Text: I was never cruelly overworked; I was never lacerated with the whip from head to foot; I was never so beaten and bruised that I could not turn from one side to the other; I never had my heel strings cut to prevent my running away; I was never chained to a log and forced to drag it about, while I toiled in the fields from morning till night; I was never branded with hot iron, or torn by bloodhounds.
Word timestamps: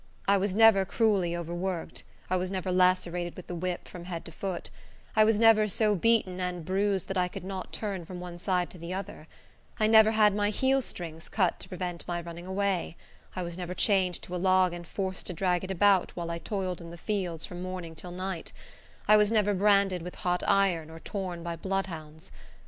I 0.27 0.35
was 0.35 0.55
never 0.55 0.83
cruelly 0.83 1.37
overworked; 1.37 2.01
I 2.27 2.35
was 2.35 2.49
never 2.49 2.71
lacerated 2.71 3.35
with 3.35 3.45
the 3.45 3.53
whip 3.53 3.87
from 3.87 4.05
head 4.05 4.25
to 4.25 4.31
foot; 4.31 4.71
I 5.15 5.23
was 5.23 5.37
never 5.37 5.67
so 5.67 5.93
beaten 5.95 6.39
and 6.41 6.65
bruised 6.65 7.07
that 7.07 7.19
I 7.19 7.27
could 7.27 7.43
not 7.43 7.71
turn 7.71 8.05
from 8.07 8.19
one 8.19 8.39
side 8.39 8.71
to 8.71 8.79
the 8.79 8.95
other; 8.95 9.27
I 9.79 9.85
never 9.85 10.09
had 10.09 10.33
my 10.33 10.49
heel 10.49 10.81
strings 10.81 11.29
cut 11.29 11.59
to 11.59 11.69
prevent 11.69 12.03
my 12.07 12.19
running 12.19 12.47
away; 12.47 12.97
I 13.35 13.43
was 13.43 13.59
never 13.59 13.75
chained 13.75 14.19
to 14.23 14.33
a 14.33 14.37
log 14.41 14.73
and 14.73 14.87
forced 14.87 15.27
to 15.27 15.33
drag 15.33 15.63
it 15.63 15.69
about, 15.69 16.15
while 16.15 16.31
I 16.31 16.39
toiled 16.39 16.81
in 16.81 16.89
the 16.89 16.97
fields 16.97 17.45
from 17.45 17.61
morning 17.61 17.93
till 17.93 18.09
night; 18.11 18.51
I 19.07 19.17
was 19.17 19.31
never 19.31 19.53
branded 19.53 20.01
with 20.01 20.15
hot 20.25 20.41
iron, 20.47 20.89
or 20.89 20.99
torn 20.99 21.43
by 21.43 21.55
bloodhounds. 21.55 22.31